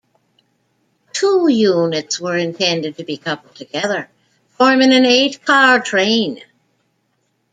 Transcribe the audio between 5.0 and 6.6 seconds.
eight-car train.